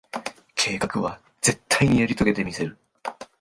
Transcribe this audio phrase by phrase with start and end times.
[0.55, 2.75] 計画は、絶対にやり遂げてみせる。